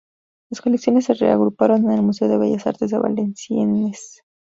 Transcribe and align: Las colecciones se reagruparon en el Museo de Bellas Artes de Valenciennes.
Las 0.49 0.61
colecciones 0.63 1.05
se 1.05 1.13
reagruparon 1.13 1.83
en 1.85 1.91
el 1.91 2.01
Museo 2.01 2.27
de 2.27 2.39
Bellas 2.39 2.65
Artes 2.65 2.89
de 2.89 2.97
Valenciennes. 2.97 4.23